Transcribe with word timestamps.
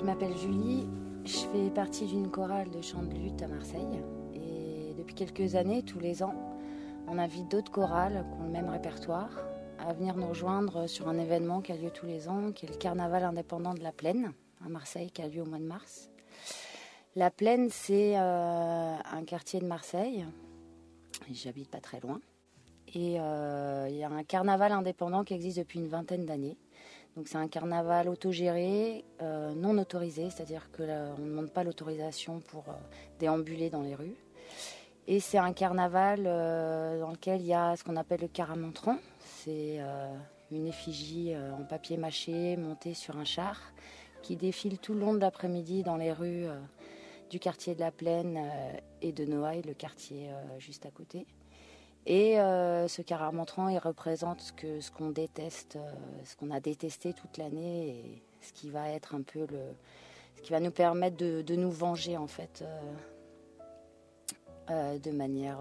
Je 0.00 0.06
m'appelle 0.06 0.34
Julie, 0.34 0.88
je 1.26 1.40
fais 1.52 1.68
partie 1.68 2.06
d'une 2.06 2.30
chorale 2.30 2.70
de 2.70 2.80
chant 2.80 3.02
de 3.02 3.12
lutte 3.12 3.42
à 3.42 3.48
Marseille. 3.48 4.00
Et 4.32 4.94
depuis 4.96 5.14
quelques 5.14 5.56
années, 5.56 5.82
tous 5.82 5.98
les 5.98 6.22
ans, 6.22 6.32
on 7.06 7.18
invite 7.18 7.50
d'autres 7.50 7.70
chorales 7.70 8.24
qui 8.32 8.40
ont 8.40 8.44
le 8.44 8.50
même 8.50 8.70
répertoire 8.70 9.28
à 9.78 9.92
venir 9.92 10.16
nous 10.16 10.28
rejoindre 10.28 10.86
sur 10.86 11.06
un 11.06 11.18
événement 11.18 11.60
qui 11.60 11.72
a 11.72 11.76
lieu 11.76 11.90
tous 11.90 12.06
les 12.06 12.30
ans, 12.30 12.50
qui 12.52 12.64
est 12.64 12.70
le 12.70 12.76
Carnaval 12.76 13.24
indépendant 13.24 13.74
de 13.74 13.82
la 13.82 13.92
Plaine 13.92 14.32
à 14.64 14.70
Marseille, 14.70 15.10
qui 15.10 15.20
a 15.20 15.28
lieu 15.28 15.42
au 15.42 15.46
mois 15.46 15.58
de 15.58 15.64
mars. 15.64 16.08
La 17.14 17.30
Plaine, 17.30 17.68
c'est 17.68 18.16
euh, 18.16 18.96
un 18.96 19.24
quartier 19.24 19.60
de 19.60 19.66
Marseille. 19.66 20.24
J'habite 21.30 21.70
pas 21.70 21.80
très 21.80 22.00
loin. 22.00 22.22
Et 22.94 23.20
euh, 23.20 23.86
il 23.90 23.96
y 23.96 24.02
a 24.02 24.08
un 24.08 24.24
carnaval 24.24 24.72
indépendant 24.72 25.24
qui 25.24 25.34
existe 25.34 25.58
depuis 25.58 25.78
une 25.78 25.88
vingtaine 25.88 26.24
d'années. 26.24 26.56
Donc 27.16 27.28
c'est 27.28 27.38
un 27.38 27.48
carnaval 27.48 28.08
autogéré, 28.08 29.04
euh, 29.20 29.52
non 29.54 29.76
autorisé, 29.78 30.30
c'est-à-dire 30.30 30.70
qu'on 30.70 30.84
ne 30.84 31.28
demande 31.28 31.50
pas 31.50 31.64
l'autorisation 31.64 32.40
pour 32.40 32.68
euh, 32.68 32.72
déambuler 33.18 33.68
dans 33.68 33.82
les 33.82 33.94
rues. 33.94 34.16
Et 35.06 35.18
c'est 35.18 35.38
un 35.38 35.52
carnaval 35.52 36.22
dans 36.22 37.10
lequel 37.10 37.40
il 37.40 37.48
y 37.48 37.54
a 37.54 37.74
ce 37.74 37.82
qu'on 37.82 37.96
appelle 37.96 38.20
le 38.20 38.28
caramontran. 38.28 38.96
C'est 39.24 39.80
une 40.52 40.68
effigie 40.68 41.34
en 41.36 41.64
papier 41.64 41.96
mâché 41.96 42.56
montée 42.56 42.94
sur 42.94 43.16
un 43.16 43.24
char 43.24 43.58
qui 44.22 44.36
défile 44.36 44.78
tout 44.78 44.94
le 44.94 45.00
long 45.00 45.14
de 45.14 45.18
l'après-midi 45.18 45.82
dans 45.82 45.96
les 45.96 46.12
rues 46.12 46.46
du 47.28 47.40
quartier 47.40 47.74
de 47.74 47.80
la 47.80 47.90
Plaine 47.90 48.38
et 49.02 49.10
de 49.10 49.24
Noailles, 49.24 49.62
le 49.62 49.74
quartier 49.74 50.30
juste 50.58 50.86
à 50.86 50.90
côté. 50.90 51.26
Et 52.06 52.40
euh, 52.40 52.88
ce 52.88 53.02
caramontran, 53.02 53.68
il 53.68 53.78
représente 53.78 54.40
ce 54.40 54.90
qu'on 54.90 55.10
déteste, 55.10 55.76
euh, 55.76 55.92
ce 56.24 56.34
qu'on 56.34 56.50
a 56.50 56.58
détesté 56.60 57.12
toute 57.12 57.36
l'année, 57.36 57.88
et 57.88 58.22
ce 58.40 58.52
qui 58.52 58.70
va 58.70 58.88
être 58.90 59.14
un 59.14 59.22
peu 59.22 59.40
le, 59.40 59.60
ce 60.36 60.42
qui 60.42 60.50
va 60.50 60.60
nous 60.60 60.70
permettre 60.70 61.18
de, 61.18 61.42
de 61.42 61.56
nous 61.56 61.70
venger 61.70 62.16
en 62.16 62.26
fait, 62.26 62.64
euh, 64.70 64.98
de 64.98 65.10
manière 65.10 65.58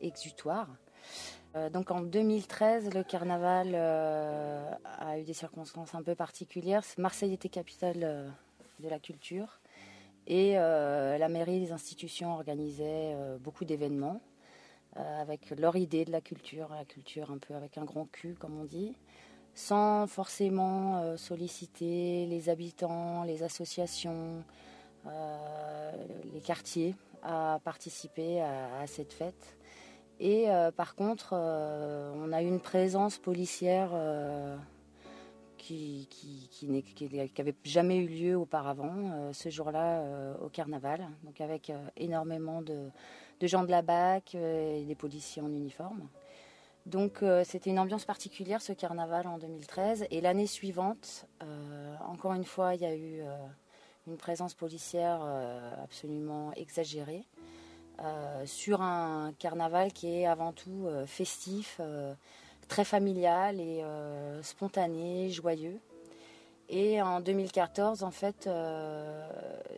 exutoire. 0.00 0.68
donc 1.72 1.90
en 1.90 2.00
2013, 2.00 2.94
le 2.94 3.02
carnaval 3.02 3.74
a 3.74 5.18
eu 5.18 5.24
des 5.24 5.32
circonstances 5.32 5.94
un 5.94 6.02
peu 6.02 6.14
particulières. 6.14 6.84
Marseille 6.98 7.32
était 7.32 7.48
capitale 7.48 8.32
de 8.78 8.88
la 8.88 8.98
culture 8.98 9.60
et 10.26 10.54
la 10.54 11.28
mairie, 11.28 11.60
les 11.60 11.72
institutions 11.72 12.34
organisaient 12.34 13.16
beaucoup 13.40 13.64
d'événements. 13.64 14.20
Euh, 14.98 15.22
avec 15.22 15.48
leur 15.58 15.76
idée 15.76 16.04
de 16.04 16.12
la 16.12 16.20
culture, 16.20 16.68
la 16.68 16.84
culture 16.84 17.30
un 17.30 17.38
peu 17.38 17.54
avec 17.54 17.78
un 17.78 17.84
grand 17.84 18.04
cul, 18.12 18.34
comme 18.38 18.60
on 18.60 18.64
dit, 18.64 18.94
sans 19.54 20.06
forcément 20.06 20.98
euh, 20.98 21.16
solliciter 21.16 22.26
les 22.26 22.50
habitants, 22.50 23.24
les 23.24 23.42
associations, 23.42 24.44
euh, 25.06 25.92
les 26.34 26.40
quartiers 26.40 26.94
à 27.22 27.58
participer 27.64 28.42
à, 28.42 28.86
cette 28.86 29.12
fête. 29.12 29.56
Et 30.18 30.46
par 30.76 30.94
contre, 30.96 31.34
on 31.34 32.32
a 32.32 32.42
eu 32.42 32.46
une 32.46 32.60
présence 32.60 33.18
policière 33.18 33.90
qui, 35.56 36.08
qui, 36.10 36.66
n'avait 36.66 37.54
jamais 37.64 37.98
eu 37.98 38.08
lieu 38.08 38.36
auparavant, 38.36 39.32
ce 39.32 39.50
jour-là 39.50 40.02
au 40.40 40.48
carnaval, 40.48 41.08
donc 41.22 41.40
avec 41.40 41.72
énormément 41.96 42.60
de, 42.60 42.90
de 43.42 43.48
gens 43.48 43.64
de 43.64 43.70
la 43.72 43.82
BAC 43.82 44.36
euh, 44.36 44.80
et 44.80 44.84
des 44.84 44.94
policiers 44.94 45.42
en 45.42 45.52
uniforme. 45.52 46.08
Donc 46.86 47.22
euh, 47.22 47.42
c'était 47.44 47.70
une 47.70 47.78
ambiance 47.80 48.04
particulière 48.04 48.62
ce 48.62 48.72
carnaval 48.72 49.26
en 49.26 49.36
2013. 49.38 50.06
Et 50.10 50.20
l'année 50.20 50.46
suivante, 50.46 51.26
euh, 51.42 51.94
encore 52.06 52.34
une 52.34 52.44
fois, 52.44 52.76
il 52.76 52.82
y 52.82 52.86
a 52.86 52.94
eu 52.94 53.20
une 54.06 54.16
présence 54.16 54.54
policière 54.54 55.22
absolument 55.82 56.52
exagérée 56.54 57.24
sur 58.46 58.82
un 58.82 59.32
carnaval 59.38 59.92
qui 59.92 60.08
est 60.08 60.26
avant 60.26 60.52
tout 60.52 60.88
festif, 61.06 61.80
très 62.66 62.84
familial 62.84 63.60
et 63.60 63.84
spontané, 64.42 65.30
joyeux. 65.30 65.78
Et 66.74 67.02
en 67.02 67.20
2014, 67.20 68.02
en 68.02 68.10
fait, 68.10 68.46
euh, 68.46 69.28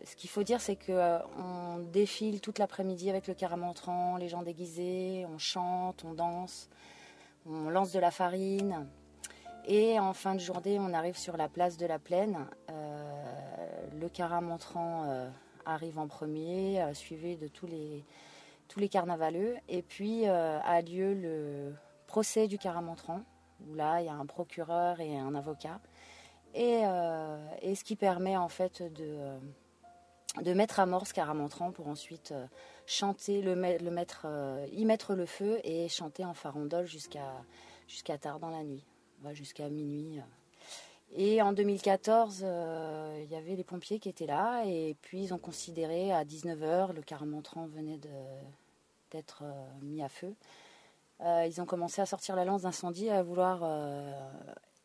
ce 0.05 0.15
qu'il 0.15 0.29
faut 0.29 0.43
dire, 0.43 0.61
c'est 0.61 0.77
qu'on 0.77 0.93
euh, 0.93 1.83
défile 1.91 2.39
toute 2.39 2.57
l'après-midi 2.57 3.09
avec 3.09 3.27
le 3.27 3.33
caramontran, 3.33 4.15
les 4.15 4.29
gens 4.29 4.43
déguisés, 4.43 5.25
on 5.29 5.37
chante, 5.37 6.05
on 6.05 6.13
danse, 6.13 6.69
on 7.45 7.69
lance 7.69 7.91
de 7.91 7.99
la 7.99 8.11
farine. 8.11 8.87
Et 9.65 9.99
en 9.99 10.13
fin 10.13 10.35
de 10.35 10.39
journée, 10.39 10.79
on 10.79 10.93
arrive 10.93 11.17
sur 11.17 11.35
la 11.35 11.49
place 11.49 11.75
de 11.75 11.85
la 11.85 11.99
Plaine. 11.99 12.37
Euh, 12.71 13.87
le 13.99 14.07
caramontran 14.07 15.29
arrive 15.65 15.99
en 15.99 16.07
premier, 16.07 16.81
suivi 16.93 17.35
de 17.35 17.49
tous 17.49 17.67
les, 17.67 18.05
tous 18.69 18.79
les 18.79 18.87
carnavaleux. 18.87 19.57
Et 19.67 19.81
puis 19.81 20.27
a 20.27 20.81
lieu 20.81 21.13
le 21.13 21.73
procès 22.07 22.47
du 22.47 22.57
caramontran, 22.57 23.19
où 23.67 23.75
là, 23.75 23.99
il 23.99 24.05
y 24.05 24.09
a 24.09 24.13
un 24.13 24.25
procureur 24.25 25.01
et 25.01 25.17
un 25.17 25.35
avocat. 25.35 25.81
Euh, 26.57 27.47
et, 27.61 27.75
ce 27.75 27.83
qui 27.83 27.95
permet 27.95 28.37
en 28.37 28.47
fait 28.47 28.81
de, 28.81 29.37
de 30.41 30.53
mettre 30.53 30.79
à 30.79 30.85
mort 30.85 31.05
ce 31.05 31.13
caramontran 31.13 31.71
pour 31.71 31.87
ensuite 31.87 32.31
euh, 32.31 32.45
chanter, 32.85 33.41
le, 33.41 33.55
mettre, 33.55 34.25
euh, 34.25 34.65
y 34.71 34.85
mettre 34.85 35.15
le 35.15 35.25
feu 35.25 35.59
et 35.63 35.89
chanter 35.89 36.23
en 36.23 36.33
farandole 36.33 36.85
jusqu'à 36.85 37.43
jusqu'à 37.87 38.17
tard 38.17 38.39
dans 38.39 38.49
la 38.49 38.63
nuit, 38.63 38.83
jusqu'à 39.33 39.69
minuit. 39.69 40.19
Et 41.15 41.39
en 41.41 41.53
2014, 41.53 42.39
il 42.39 43.31
y 43.31 43.35
avait 43.35 43.55
les 43.55 43.63
pompiers 43.63 43.99
qui 43.99 44.09
étaient 44.09 44.25
là 44.25 44.63
et 44.65 44.95
puis 45.03 45.21
ils 45.21 45.33
ont 45.35 45.37
considéré 45.37 46.11
à 46.11 46.25
19h, 46.25 46.93
le 46.93 47.03
caramontran 47.03 47.67
venait 47.67 47.99
d'être 49.11 49.43
mis 49.83 50.01
à 50.01 50.09
feu. 50.09 50.33
ils 51.21 51.61
ont 51.61 51.65
commencé 51.65 52.01
à 52.01 52.07
sortir 52.07 52.35
la 52.35 52.43
lance 52.43 52.63
d'incendie, 52.63 53.11
à 53.11 53.21
vouloir 53.21 53.63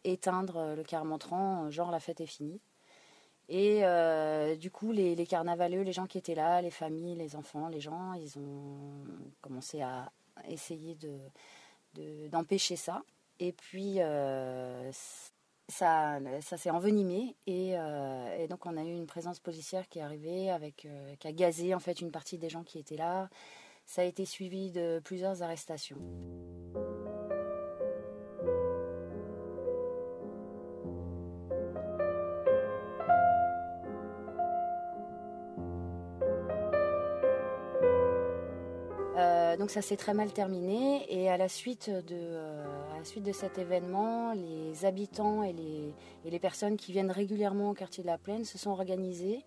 éteindre 0.05 0.57
euh, 0.57 0.77
le 0.77 0.83
caramontran, 0.83 1.65
euh, 1.65 1.71
genre 1.71 1.91
la 1.91 2.01
fête 2.01 2.21
est 2.21 2.27
finie. 2.27 2.61
Et 3.49 3.85
euh, 3.85 4.55
du 4.55 4.71
coup, 4.71 4.93
les, 4.93 5.27
carnavaleux, 5.27 5.83
les 5.83 5.93
gens 5.93 6.07
qui 6.07 6.19
étaient 6.19 6.37
là, 6.37 6.63
les 6.63 6.71
familles, 6.71 7.17
les 7.17 7.35
enfants, 7.35 7.69
les 7.69 7.81
gens, 7.81 8.13
ils 8.15 8.39
ont 8.39 9.05
commencé 9.41 9.83
à 9.83 10.13
essayer 10.49 10.95
de, 10.95 12.29
d'empêcher 12.29 12.77
ça. 12.77 13.03
Et 13.41 13.51
puis, 13.51 13.99
ça, 15.67 16.21
ça 16.43 16.57
s'est 16.59 16.71
envenimé. 16.71 17.35
Et, 17.49 17.71
et, 17.71 18.47
donc, 18.49 18.67
on 18.67 18.77
a 18.77 18.85
eu 18.85 18.95
une 18.95 19.09
présence 19.09 19.41
policière 19.41 19.89
qui 19.89 19.99
est 19.99 20.03
arrivée, 20.03 20.49
avec, 20.49 20.87
qui 21.19 21.27
a 21.27 21.33
gazé 21.33 21.75
en 21.75 21.81
fait 21.81 22.01
une 22.01 22.13
partie 22.13 22.39
des 22.39 22.51
gens 22.51 22.63
qui 22.63 22.79
étaient 22.79 22.97
là. 22.97 23.29
Ça 23.85 24.03
a 24.03 24.05
été 24.05 24.27
suivi 24.27 24.71
de 24.71 25.01
plusieurs 25.03 25.43
arrestations. 25.43 25.99
Donc 39.61 39.71
ça 39.71 39.83
s'est 39.83 39.99
très 39.99 40.15
mal 40.15 40.33
terminé 40.33 41.05
et 41.11 41.29
à 41.29 41.37
la 41.37 41.47
suite 41.47 41.91
de, 41.91 42.15
euh, 42.15 42.65
la 42.97 43.05
suite 43.05 43.25
de 43.25 43.33
cet 43.33 43.59
événement, 43.59 44.33
les 44.33 44.87
habitants 44.87 45.43
et 45.43 45.53
les, 45.53 45.93
et 46.25 46.31
les 46.31 46.39
personnes 46.39 46.79
qui 46.79 46.93
viennent 46.93 47.11
régulièrement 47.11 47.69
au 47.69 47.75
quartier 47.75 48.03
de 48.03 48.09
la 48.09 48.17
Plaine 48.17 48.47
se 48.47 48.57
sont 48.57 48.71
organisés 48.71 49.45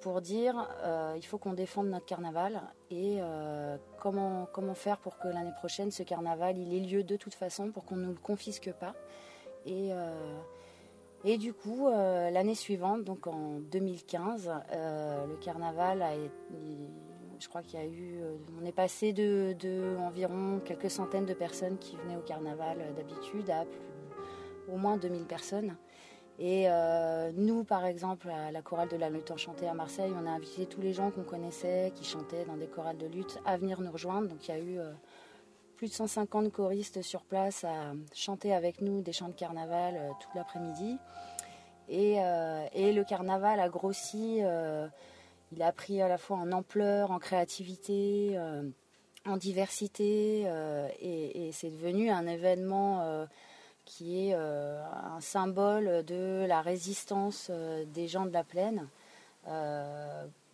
pour 0.00 0.22
dire 0.22 0.70
euh, 0.84 1.12
il 1.18 1.22
faut 1.26 1.36
qu'on 1.36 1.52
défende 1.52 1.88
notre 1.88 2.06
carnaval 2.06 2.62
et 2.90 3.18
euh, 3.20 3.76
comment, 4.00 4.48
comment 4.54 4.72
faire 4.72 4.96
pour 4.96 5.18
que 5.18 5.28
l'année 5.28 5.52
prochaine 5.58 5.90
ce 5.90 6.02
carnaval 6.02 6.56
il 6.56 6.72
ait 6.72 6.80
lieu 6.80 7.04
de 7.04 7.16
toute 7.16 7.34
façon 7.34 7.72
pour 7.72 7.84
qu'on 7.84 7.96
ne 7.96 8.08
le 8.08 8.14
confisque 8.14 8.72
pas. 8.72 8.94
Et, 9.66 9.90
et 11.24 11.38
du 11.38 11.52
coup, 11.52 11.88
l'année 11.88 12.56
suivante, 12.56 13.04
donc 13.04 13.28
en 13.28 13.60
2015, 13.70 14.50
le 14.72 15.36
carnaval 15.36 16.02
a 16.02 16.14
été 16.16 16.90
je 17.42 17.48
crois 17.48 17.62
qu'il 17.62 17.80
y 17.80 17.82
a 17.82 17.86
eu, 17.86 18.20
euh, 18.22 18.36
on 18.60 18.64
est 18.64 18.72
passé 18.72 19.12
de, 19.12 19.96
environ 19.98 20.60
quelques 20.64 20.90
centaines 20.90 21.26
de 21.26 21.34
personnes 21.34 21.76
qui 21.76 21.96
venaient 21.96 22.16
au 22.16 22.20
carnaval 22.20 22.78
euh, 22.80 22.92
d'habitude 22.92 23.50
à 23.50 23.64
au 24.72 24.76
moins 24.76 24.96
2000 24.96 25.24
personnes. 25.24 25.76
Et 26.38 26.66
euh, 26.68 27.32
nous, 27.34 27.64
par 27.64 27.84
exemple, 27.84 28.30
à 28.30 28.52
la 28.52 28.62
chorale 28.62 28.88
de 28.88 28.96
la 28.96 29.10
lutte 29.10 29.32
enchantée 29.32 29.66
à 29.66 29.74
Marseille, 29.74 30.12
on 30.16 30.24
a 30.26 30.30
invité 30.30 30.66
tous 30.66 30.80
les 30.80 30.92
gens 30.92 31.10
qu'on 31.10 31.24
connaissait, 31.24 31.92
qui 31.96 32.04
chantaient 32.04 32.44
dans 32.44 32.56
des 32.56 32.68
chorales 32.68 32.96
de 32.96 33.06
lutte, 33.06 33.38
à 33.44 33.56
venir 33.56 33.80
nous 33.80 33.90
rejoindre. 33.90 34.28
Donc 34.28 34.46
il 34.46 34.50
y 34.52 34.54
a 34.54 34.60
eu 34.60 34.78
plus 35.76 35.88
de 35.88 35.94
150 35.94 36.50
choristes 36.52 37.02
sur 37.02 37.24
place 37.24 37.64
à 37.64 37.92
chanter 38.14 38.54
avec 38.54 38.80
nous 38.80 39.02
des 39.02 39.12
chants 39.12 39.28
de 39.28 39.34
carnaval 39.34 40.00
toute 40.20 40.34
l'après-midi. 40.34 40.96
Et, 41.88 42.18
et, 42.72 42.92
le 42.92 43.04
carnaval 43.04 43.60
a 43.60 43.68
grossi 43.68 44.40
il 45.52 45.62
a 45.62 45.72
pris 45.72 46.00
à 46.00 46.08
la 46.08 46.18
fois 46.18 46.38
en 46.38 46.50
ampleur, 46.52 47.10
en 47.10 47.18
créativité, 47.18 48.32
euh, 48.34 48.62
en 49.26 49.36
diversité, 49.36 50.44
euh, 50.46 50.88
et, 51.00 51.50
c'est 51.52 51.70
devenu 51.70 52.10
un 52.10 52.26
événement 52.26 53.02
euh, 53.02 53.26
qui 53.84 54.28
est 54.28 54.34
un 54.34 55.20
symbole 55.20 56.04
de 56.04 56.46
la 56.46 56.62
résistance 56.62 57.50
des 57.94 58.06
gens 58.06 58.24
de 58.24 58.32
la 58.32 58.44
plaine. 58.44 58.88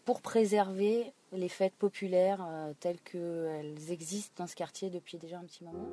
pour 0.06 0.22
préserver 0.22 1.12
les 1.32 1.50
fêtes 1.50 1.74
populaires 1.74 2.40
telles 2.80 3.00
qu'elles 3.00 3.90
existent 3.90 4.42
dans 4.42 4.46
ce 4.46 4.56
quartier 4.56 4.88
depuis 4.88 5.18
déjà 5.18 5.38
un 5.38 5.44
petit 5.44 5.62
moment. 5.62 5.86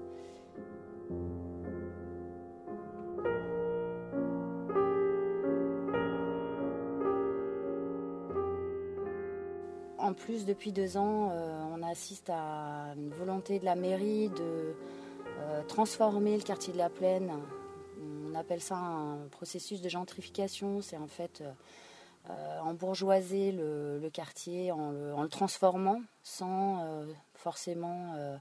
En 9.98 10.14
plus, 10.14 10.46
depuis 10.46 10.72
deux 10.72 10.98
ans, 10.98 11.32
on 11.74 11.82
assiste 11.84 12.30
à 12.30 12.94
une 12.96 13.10
volonté 13.12 13.60
de 13.60 13.66
la 13.66 13.76
mairie 13.76 14.30
de 14.30 14.76
transformer 15.68 16.38
le 16.38 16.44
quartier 16.44 16.74
de 16.74 16.78
la 16.78 16.90
Plaine 16.90 17.32
on 18.36 18.38
appelle 18.38 18.62
ça 18.62 18.76
un 18.76 19.28
processus 19.32 19.82
de 19.82 19.90
gentrification. 19.90 20.82
C'est 20.82 20.98
en 20.98 21.08
fait 21.08 21.42
euh, 22.30 22.60
embourgeoiser 22.60 23.52
le, 23.52 24.10
quartier 24.12 24.72
en 24.72 24.92
le, 24.92 25.30
transformant 25.30 26.02
sans 26.24 26.84
euh, 26.84 27.06
forcément 27.34 28.14
euh, 28.18 28.38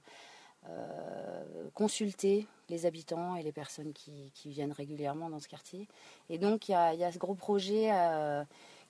consulter 1.75 2.47
les 2.69 2.87
habitants 2.87 3.37
et 3.37 3.43
les 3.43 3.53
personnes 3.53 3.93
qui, 3.93 4.33
viennent 4.47 4.73
régulièrement 4.73 5.31
dans 5.31 5.41
ce 5.41 5.49
quartier. 5.49 5.87
Et 6.29 6.39
donc 6.39 6.69
il 6.69 6.73
y 6.73 6.75
a, 6.75 7.13
ce 7.13 7.19
gros 7.19 7.35
projet 7.35 7.91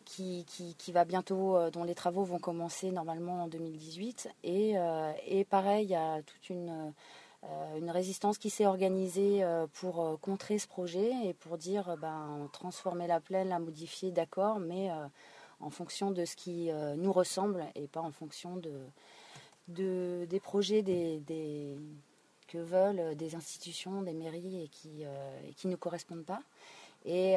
qui, 0.05 0.45
va 0.93 1.05
bientôt, 1.05 1.71
dont 1.71 1.85
les 1.85 1.95
travaux 1.95 2.25
vont 2.25 2.39
commencer 2.39 2.91
normalement 2.91 3.45
en 3.45 3.49
2018. 3.49 4.29
Et, 4.45 4.75
et 5.27 5.45
pareil, 5.45 5.87
il 5.87 5.91
y 5.91 5.95
a 5.95 6.23
toute 6.23 6.51
une 6.51 6.93
euh, 7.51 7.93
résistance 7.93 8.39
qui 8.39 8.51
s'est 8.51 8.67
organisée 8.67 9.45
euh, 9.45 9.67
pour 9.75 10.01
euh, 10.01 10.17
contrer 10.17 10.59
ce 10.59 10.67
projet 10.67 11.11
et 11.25 11.35
pour 11.35 11.59
dire 11.59 11.97
ben, 12.01 12.49
transformer 12.53 13.07
la 13.07 13.21
plaine, 13.21 13.49
la 13.49 13.59
modifier, 13.59 14.11
d'accord, 14.11 14.61
mais 14.61 14.91
en 15.61 15.71
fonction 15.71 16.11
de 16.11 16.25
ce 16.25 16.37
qui 16.37 16.71
nous 16.97 17.13
ressemble 17.13 17.65
et 17.75 17.87
pas 17.87 18.01
en 18.01 18.11
fonction 18.11 18.57
de, 19.69 20.27
des 20.27 20.41
projets 20.41 20.83
que 22.49 22.59
veulent 22.59 23.15
des 23.17 23.35
institutions, 23.35 24.03
des 24.03 24.15
mairies 24.15 24.63
et 24.65 24.69
qui, 24.69 25.69
ne 25.69 25.77
correspondent 25.77 26.27
pas. 26.27 26.43
Et, 27.07 27.37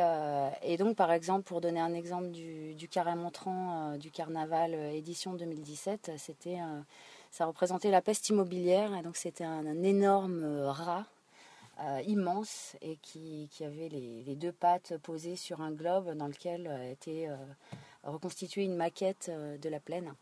donc, 0.77 0.95
par 0.95 1.11
exemple, 1.11 1.43
pour 1.43 1.59
donner 1.61 1.79
un 1.79 1.93
exemple 1.93 2.29
du, 2.29 2.73
du 2.75 2.87
carré 2.87 3.15
montrant 3.15 3.97
du 3.97 4.11
carnaval 4.11 4.73
édition 4.73 5.33
2017, 5.33 6.11
c'était 6.17 6.59
ça 7.31 7.45
représentait 7.45 7.91
la 7.91 8.01
peste 8.01 8.29
immobilière. 8.29 8.95
Et 8.95 9.01
donc 9.01 9.15
c'était 9.15 9.43
un, 9.43 9.83
énorme 9.83 10.43
euh, 10.43 10.71
rat 10.71 11.05
euh, 11.81 12.01
immense 12.07 12.75
et 12.81 12.97
qui, 12.97 13.49
avait 13.61 13.89
les, 13.89 14.35
deux 14.35 14.51
pattes 14.51 14.97
posées 14.97 15.35
sur 15.35 15.61
un 15.61 15.71
globe 15.71 16.15
dans 16.15 16.27
lequel 16.27 16.67
euh, 16.67 16.91
était 16.91 17.29
reconstituée 18.03 18.63
une 18.63 18.75
maquette 18.75 19.29
de 19.29 19.69
la 19.69 19.79
plaine. 19.79 20.13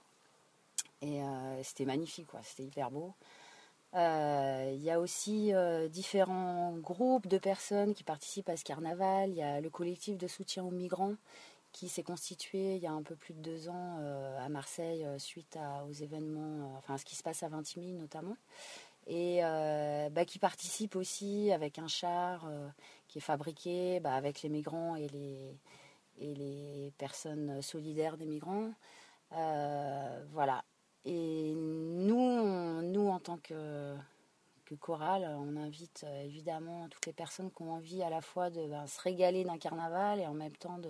Et 1.02 1.22
c'était 1.62 1.86
magnifique, 1.86 2.26
quoi. 2.26 2.40
c'était 2.42 2.64
hyper 2.64 2.90
beau. 2.90 3.14
Il 3.96 4.84
y 4.84 4.92
a 4.92 5.00
aussi 5.00 5.54
différents 5.90 6.74
groupes 6.78 7.28
de 7.28 7.38
personnes 7.38 7.94
qui 7.94 8.04
participent 8.04 8.50
à 8.50 8.58
ce 8.58 8.64
carnaval. 8.64 9.30
Il 9.30 9.36
y 9.36 9.42
a 9.42 9.62
le 9.62 9.70
collectif 9.70 10.18
de 10.18 10.28
soutien 10.28 10.64
aux 10.64 10.72
migrants 10.72 11.16
qui 11.76 11.90
s'est 11.90 12.04
constitué 12.04 12.78
il 12.78 12.82
y 12.82 12.88
a 12.88 12.94
un 12.94 13.04
peu 13.04 13.16
plus 13.16 13.34
de 13.34 13.42
deux 13.42 13.68
ans 13.68 13.98
euh, 14.00 14.40
à 14.40 14.48
Marseille 14.48 15.04
euh, 15.04 15.20
suite 15.20 15.60
aux 15.90 15.92
événements, 15.92 16.70
euh, 16.70 16.78
enfin 16.78 16.98
ce 16.98 17.04
qui 17.04 17.18
se 17.18 17.24
passe 17.24 17.44
à 17.44 17.50
Vintimille 17.50 17.98
notamment, 17.98 18.38
et 19.08 19.42
bah, 19.42 20.24
qui 20.26 20.40
participe 20.40 20.96
aussi 20.96 21.52
avec 21.52 21.78
un 21.78 21.88
char 21.88 22.50
qui 23.08 23.20
est 23.20 23.22
fabriqué 23.22 24.00
bah, 24.00 24.16
avec 24.16 24.42
les 24.42 24.50
migrants 24.50 24.96
et 24.96 25.08
les, 25.10 25.60
et 26.18 26.34
les 26.34 26.94
personnes 26.98 27.62
solidaires 27.62 28.18
des 28.18 28.26
migrants. 28.26 28.72
voilà. 30.32 30.64
Et 31.06 31.54
nous, 31.56 32.82
nous 32.82 33.08
en 33.10 33.20
tant 33.20 33.38
que, 33.38 33.96
chorale, 34.80 35.30
on 35.40 35.56
invite 35.56 36.06
évidemment 36.24 36.88
toutes 36.90 37.06
les 37.06 37.14
personnes 37.14 37.52
qui 37.52 37.62
ont 37.62 37.74
envie 37.74 38.02
à 38.02 38.10
la 38.10 38.22
fois 38.22 38.50
de 38.50 38.68
ben, 38.68 38.88
se 38.88 39.00
régaler 39.00 39.44
d'un 39.44 39.58
carnaval 39.58 40.20
et 40.20 40.26
en 40.26 40.34
même 40.34 40.56
temps 40.56 40.80
de, 40.80 40.90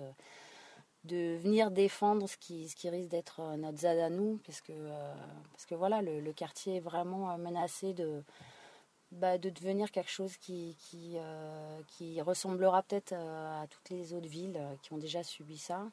venir 1.38 1.70
défendre 1.70 2.28
ce 2.28 2.38
qui, 2.38 2.66
risque 2.90 3.10
d'être 3.10 3.42
euh, 3.42 3.58
notre 3.58 3.80
ZAD 3.80 4.00
à 4.00 4.10
nous, 4.10 4.40
parce 4.46 4.62
que, 4.62 4.72
euh, 4.74 5.14
parce 5.52 5.66
que 5.66 5.76
voilà, 5.76 6.02
le, 6.02 6.34
quartier 6.34 6.78
est 6.78 6.80
vraiment 6.80 7.30
euh, 7.30 7.38
menacé 7.38 7.94
de, 7.94 8.24
bah, 9.12 9.38
de 9.38 9.50
devenir 9.50 9.92
quelque 9.92 10.10
chose 10.10 10.38
qui, 10.38 10.76
qui 10.80 12.22
ressemblera 12.22 12.82
peut-être 12.84 13.14
à 13.14 13.68
toutes 13.70 13.90
les 13.90 14.14
autres 14.14 14.28
villes 14.28 14.60
qui 14.82 14.94
ont 14.94 14.98
déjà 14.98 15.22
subi 15.22 15.58
ça. 15.58 15.86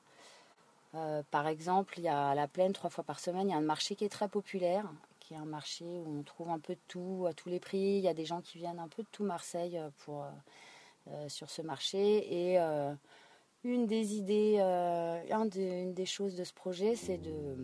Par 1.31 1.47
exemple, 1.47 1.94
il 1.99 2.05
y 2.05 2.09
a 2.09 2.29
à 2.31 2.35
la 2.35 2.49
plaine, 2.49 2.73
trois 2.73 2.91
fois 2.91 3.05
par 3.05 3.21
semaine, 3.21 3.49
il 3.49 3.53
y 3.53 3.55
a 3.55 3.59
un 3.59 3.61
marché 3.61 3.97
qui 3.97 4.05
est 4.05 4.11
très 4.11 4.29
populaire, 4.29 4.85
qui 5.21 5.35
est 5.35 5.39
un 5.39 5.44
marché 5.44 5.85
où 5.85 6.19
on 6.19 6.23
trouve 6.23 6.50
un 6.50 6.59
peu 6.59 6.75
de 6.75 6.81
tout, 6.89 7.27
à 7.29 7.33
tous 7.33 7.49
les 7.49 7.61
prix. 7.61 7.79
Il 7.97 8.03
y 8.03 8.09
a 8.09 8.15
des 8.15 8.25
gens 8.25 8.41
qui 8.41 8.59
viennent 8.59 8.79
un 8.79 8.89
peu 8.89 9.03
de 9.03 9.09
tout 9.11 9.25
Marseille 9.25 9.81
pour, 10.05 10.27
sur 11.29 11.49
ce 11.49 11.62
marché. 11.62 12.53
Et 12.53 12.59
une 13.65 13.87
des 13.87 14.17
idées, 14.17 14.56
euh, 14.59 15.23
une 15.55 15.94
des 15.94 16.06
choses 16.06 16.35
de 16.35 16.43
ce 16.43 16.53
projet, 16.53 16.97
c'est 16.97 17.19
de, 17.19 17.56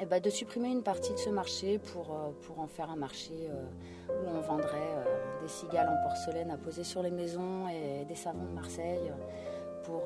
eh 0.00 0.06
ben, 0.06 0.20
de 0.20 0.30
supprimer 0.30 0.68
une 0.68 0.82
partie 0.82 1.12
de 1.12 1.18
ce 1.18 1.28
marché 1.28 1.78
pour, 1.78 2.14
euh, 2.14 2.30
pour 2.42 2.60
en 2.60 2.66
faire 2.66 2.90
un 2.90 2.96
marché 2.96 3.34
euh, 3.50 3.64
où 4.08 4.28
on 4.28 4.40
vendrait 4.40 5.04
des 5.42 5.48
cigales 5.48 5.88
en 5.88 6.08
porcelaine 6.08 6.50
à 6.50 6.56
poser 6.56 6.82
sur 6.82 7.02
les 7.02 7.10
maisons 7.10 7.68
et 7.68 8.06
des 8.06 8.14
savons 8.14 8.44
de 8.44 8.52
Marseille 8.52 9.12
pour, 9.86 10.02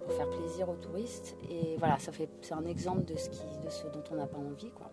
pour 0.00 0.12
faire 0.12 0.28
plaisir 0.30 0.68
aux 0.68 0.76
touristes. 0.76 1.36
Et 1.50 1.76
voilà, 1.78 1.96
c'est 1.98 2.52
un 2.54 2.66
exemple 2.66 3.04
de 3.04 3.16
ce, 3.16 3.28
qui, 3.30 3.46
de 3.64 3.70
ce 3.70 3.86
dont 3.86 4.02
on 4.10 4.16
n'a 4.16 4.26
pas 4.26 4.38
envie. 4.38 4.70
Quoi. 4.70 4.90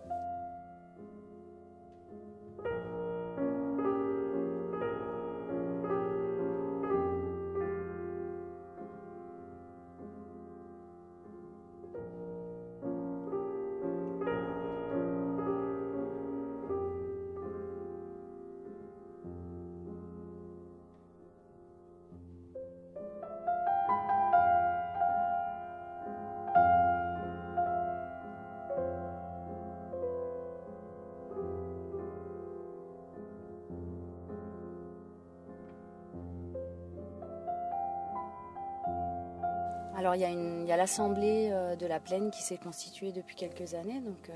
Alors 40.05 40.13
il 40.13 40.67
y 40.67 40.71
a, 40.71 40.77
l'Assemblée 40.77 41.50
euh, 41.51 41.75
de 41.75 41.88
la 41.88 42.00
Plaine 42.00 42.29
qui 42.29 42.43
s'est 42.43 42.59
constituée 42.59 43.12
depuis 43.12 43.35
quelques 43.35 43.74
années, 43.74 44.01
donc, 44.01 44.29
euh, 44.29 44.33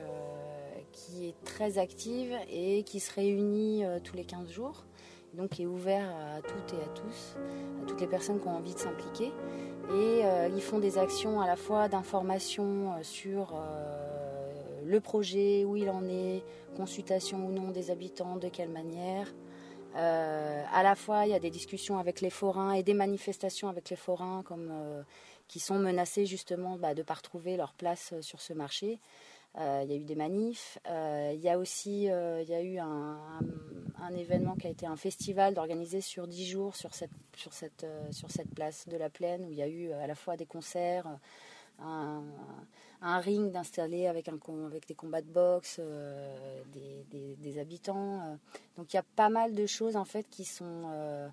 qui 0.92 1.28
est 1.28 1.36
très 1.44 1.78
active 1.78 2.36
et 2.52 2.82
qui 2.82 3.00
se 3.00 3.14
réunit 3.14 3.86
euh, 3.86 4.00
tous 4.04 4.16
les 4.16 4.24
15 4.24 4.50
jours, 4.50 4.86
donc 5.36 5.50
qui 5.50 5.62
est 5.62 5.68
ouvert 5.68 6.10
à 6.10 6.42
toutes 6.42 6.74
et 6.74 6.82
à 6.82 6.88
tous, 6.96 7.38
à 7.84 7.86
toutes 7.86 8.02
les 8.02 8.08
personnes 8.08 8.40
qui 8.42 8.48
ont 8.48 8.56
envie 8.56 8.74
de 8.74 8.80
s'impliquer. 8.80 9.32
Et 9.94 10.24
ils 10.56 10.62
font 10.62 10.80
des 10.80 10.98
actions 10.98 11.40
à 11.40 11.46
la 11.46 11.56
fois 11.56 11.88
d'information 11.88 12.94
sur 13.04 13.60
le 14.84 15.00
projet, 15.00 15.66
où 15.66 15.76
il 15.76 15.90
en 15.90 16.04
est, 16.06 16.44
consultation 16.76 17.46
ou 17.46 17.52
non 17.52 17.70
des 17.70 17.90
habitants, 17.90 18.38
de 18.38 18.50
quelle 18.50 18.70
manière. 18.70 19.34
à 19.96 20.84
la 20.84 20.96
fois, 20.96 21.26
il 21.26 21.32
y 21.32 21.34
a 21.34 21.40
des 21.40 21.50
discussions 21.50 21.98
avec 21.98 22.22
les 22.22 22.30
forains 22.30 22.74
et 22.74 22.84
des 22.84 22.94
manifestations 22.94 23.68
avec 23.68 23.90
les 23.90 23.96
forains, 23.96 24.44
comme 24.44 24.72
qui 25.50 25.60
sont 25.60 25.80
menacés 25.80 26.26
justement 26.26 26.78
bah, 26.78 26.94
de 26.94 27.00
ne 27.00 27.04
pas 27.04 27.16
retrouver 27.16 27.58
leur 27.58 27.74
place 27.74 28.12
euh, 28.14 28.22
sur 28.22 28.40
ce 28.40 28.54
marché. 28.54 29.02
Euh, 29.58 29.82
il 29.84 29.92
y 29.92 29.94
a 29.94 29.98
eu 29.98 30.06
des 30.06 30.16
manifs. 30.16 30.78
Euh, 30.88 31.32
il 31.34 31.42
y 31.42 31.50
a 31.50 31.58
aussi 31.58 32.04
y 32.04 32.10
a 32.10 32.62
eu 32.62 32.78
un, 32.78 33.20
événement 34.16 34.56
qui 34.56 34.68
a 34.68 34.70
été 34.70 34.86
un 34.86 34.96
festival 34.96 35.54
d'organiser 35.56 36.02
sur 36.02 36.28
dix 36.28 36.48
jours 36.48 36.76
sur 36.76 36.94
cette, 36.94 37.12
sur, 37.36 37.54
cette, 37.54 37.86
sur 38.12 38.30
cette 38.32 38.54
place 38.54 38.88
de 38.88 38.98
la 38.98 39.10
plaine 39.10 39.46
où 39.46 39.52
il 39.52 39.58
y 39.58 39.62
a 39.62 39.68
eu 39.68 39.92
à 39.92 40.08
la 40.08 40.16
fois 40.16 40.36
des 40.36 40.46
concerts, 40.46 41.06
un, 41.80 42.24
ring 43.02 43.52
d'installer 43.52 44.08
avec, 44.08 44.28
avec 44.28 44.88
des 44.88 44.96
combats 44.96 45.22
de 45.22 45.32
boxe, 45.32 45.80
des, 46.74 47.36
des, 47.38 47.60
habitants. 47.60 48.38
Donc 48.78 48.94
il 48.94 48.98
y 48.98 49.00
a 49.00 49.06
pas 49.16 49.30
mal 49.30 49.54
de 49.54 49.66
choses 49.66 49.96
en 49.96 50.06
fait 50.06 50.28
qui 50.30 50.44
sont 50.44 51.32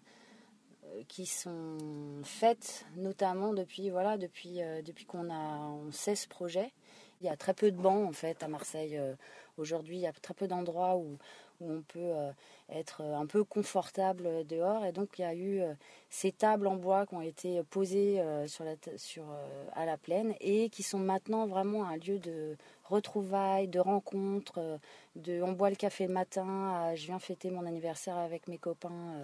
qui 1.09 1.27
sont 1.27 1.77
faites 2.25 2.85
notamment 2.97 3.53
depuis 3.53 3.91
voilà 3.91 4.17
depuis 4.17 4.63
euh, 4.63 4.83
depuis 4.83 5.05
qu'on 5.05 5.31
a 5.31 5.59
on 5.59 5.91
sait 5.93 6.17
ce 6.17 6.29
projet. 6.29 6.73
Il 7.21 7.27
y 7.27 7.31
a 7.31 7.37
très 7.37 7.55
peu 7.55 7.71
de 7.71 7.77
bancs 7.77 8.09
en 8.09 8.13
fait 8.13 8.43
à 8.43 8.49
Marseille. 8.49 8.97
Euh, 8.97 9.15
Aujourd'hui, 9.59 9.97
il 9.97 10.01
y 10.01 10.07
a 10.07 10.13
très 10.13 10.35
peu 10.35 10.47
d'endroits 10.47 10.97
où, 10.97 11.17
où 11.63 11.73
on 11.73 11.81
peut 11.81 11.99
euh, 11.99 12.31
être 12.69 13.01
un 13.01 13.25
peu 13.25 13.43
confortable 13.43 14.47
dehors. 14.47 14.85
Et 14.85 14.93
donc 14.93 15.19
il 15.19 15.23
y 15.23 15.25
a 15.25 15.35
eu 15.35 15.63
ces 16.11 16.31
tables 16.31 16.67
en 16.67 16.77
bois 16.77 17.07
qui 17.07 17.15
ont 17.15 17.23
été 17.23 17.63
posées 17.63 18.23
sur 18.49 18.65
la, 18.65 18.75
sur, 18.99 19.25
à 19.73 19.87
la 19.87 19.97
plaine 19.97 20.35
et 20.41 20.69
qui 20.69 20.83
sont 20.83 20.99
maintenant 20.99 21.47
vraiment 21.47 21.87
un 21.87 21.97
lieu 21.97 22.19
de 22.19 22.59
retrouvailles, 22.85 23.69
de 23.69 23.81
rencontres. 23.81 24.79
De, 25.15 25.41
on 25.41 25.53
boit 25.53 25.71
le 25.71 25.77
café 25.77 26.07
le 26.07 26.13
matin, 26.13 26.95
je 26.95 27.07
viens 27.07 27.19
fêter 27.19 27.51
mon 27.51 27.65
anniversaire 27.65 28.19
avec 28.19 28.49
mes 28.49 28.59
copains 28.59 29.23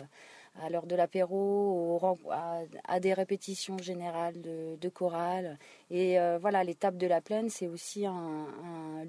à 0.61 0.69
l'heure 0.69 0.87
de 0.87 0.95
l'apéro, 0.95 1.99
à, 2.31 3.01
des 3.01 3.15
répétitions 3.15 3.79
générales 3.79 4.41
de, 4.41 4.89
chorale. 4.89 5.59
Et 5.91 6.19
voilà, 6.41 6.63
les 6.63 6.75
tables 6.75 6.99
de 6.99 7.07
la 7.07 7.21
plaine, 7.21 7.49
c'est 7.49 7.69
aussi 7.69 8.07
un, 8.07 8.47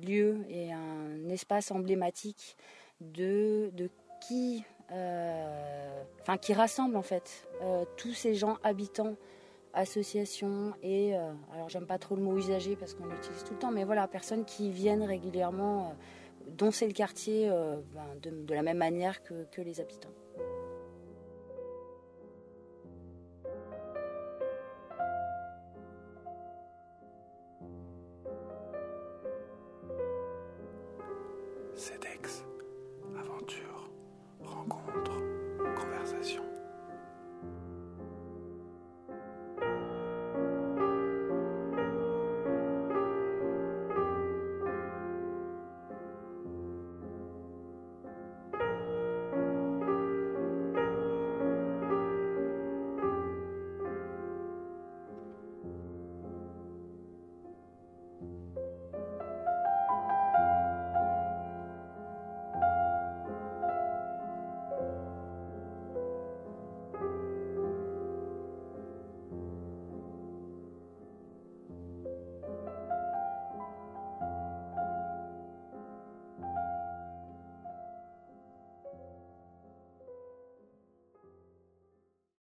lieu 0.01 0.45
et 0.49 0.71
un 0.71 1.29
espace 1.29 1.71
emblématique 1.71 2.55
de, 3.01 3.69
de 3.73 3.89
qui, 4.27 4.63
euh, 4.91 6.03
qui 6.41 6.53
rassemble 6.53 6.95
en 6.95 7.01
fait 7.01 7.47
euh, 7.61 7.85
tous 7.97 8.13
ces 8.13 8.35
gens 8.35 8.57
habitants, 8.63 9.15
associations 9.73 10.73
et, 10.83 11.15
euh, 11.15 11.31
alors 11.53 11.69
j'aime 11.69 11.87
pas 11.87 11.97
trop 11.97 12.15
le 12.15 12.21
mot 12.21 12.37
usager 12.37 12.75
parce 12.75 12.93
qu'on 12.93 13.05
l'utilise 13.05 13.43
tout 13.43 13.53
le 13.53 13.59
temps, 13.59 13.71
mais 13.71 13.83
voilà, 13.83 14.07
personnes 14.07 14.45
qui 14.45 14.69
viennent 14.69 15.03
régulièrement, 15.03 15.95
dont 16.47 16.71
c'est 16.71 16.87
le 16.87 16.93
quartier 16.93 17.49
ben, 17.49 18.05
de, 18.21 18.53
la 18.53 18.61
même 18.61 18.77
manière 18.77 19.23
que 19.23 19.61
les 19.61 19.79
habitants. 19.79 20.09